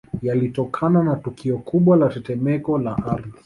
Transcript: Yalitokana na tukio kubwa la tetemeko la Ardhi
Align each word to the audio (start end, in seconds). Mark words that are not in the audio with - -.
Yalitokana 0.21 1.03
na 1.03 1.15
tukio 1.15 1.57
kubwa 1.57 1.97
la 1.97 2.09
tetemeko 2.09 2.77
la 2.79 2.97
Ardhi 2.97 3.33